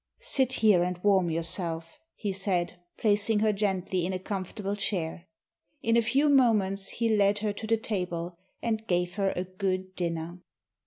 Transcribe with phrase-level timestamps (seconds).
[0.23, 5.27] "Sit here and warm yourself," he said, placing her gently in a comfortable chair.
[5.83, 9.93] In a few moments he led her to the table, and gave her a good
[9.95, 10.39] dinner.